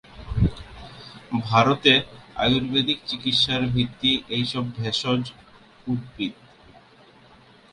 [1.43, 1.99] ভারতের
[2.35, 5.23] আয়ুর্বেদিক চিকিৎসার ভিত্তি এইসব ভেষজ
[5.87, 6.33] উদ্ভিদ।